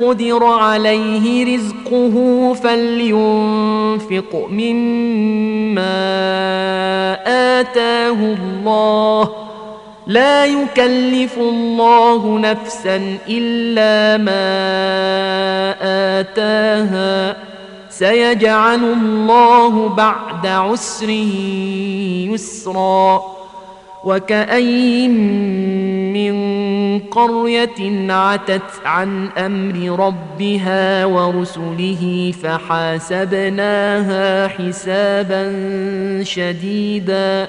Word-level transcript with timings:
قدر 0.00 0.44
عليه 0.46 1.56
رزقه 1.56 2.16
فلينفق 2.54 4.48
مما 4.50 6.02
آتاه 7.60 8.36
الله 8.36 9.30
لا 10.06 10.44
يكلف 10.46 11.38
الله 11.38 12.38
نفسا 12.38 13.16
إلا 13.28 14.22
ما 14.22 14.50
آتاها 16.20 17.36
سيجعل 17.98 18.84
الله 18.84 19.88
بعد 19.88 20.46
عسر 20.46 21.08
يسرا 22.28 23.22
وكأين 24.04 25.10
من 26.12 26.34
قرية 27.00 28.12
عتت 28.12 28.62
عن 28.84 29.28
أمر 29.28 30.06
ربها 30.06 31.04
ورسله 31.04 32.32
فحاسبناها 32.42 34.48
حسابا 34.48 35.52
شديداً 36.22 37.48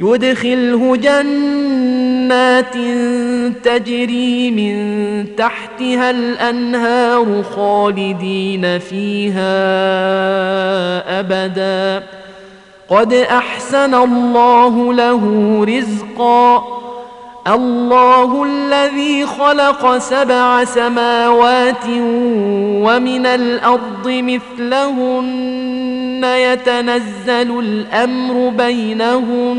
يدخله 0.00 0.96
جنات 0.96 2.74
تجري 3.64 4.50
من 4.50 5.24
تحتها 5.36 6.10
الانهار 6.10 7.42
خالدين 7.42 8.78
فيها 8.78 9.52
ابدا 11.20 12.04
قد 12.90 13.12
احسن 13.12 13.94
الله 13.94 14.94
له 14.94 15.20
رزقا 15.68 16.77
الله 17.54 18.44
الذي 18.44 19.26
خلق 19.26 19.98
سبع 19.98 20.64
سماوات 20.64 21.84
ومن 22.84 23.26
الارض 23.26 24.02
مثلهن 24.08 26.24
يتنزل 26.24 27.58
الامر 27.60 28.48
بينهن 28.48 29.58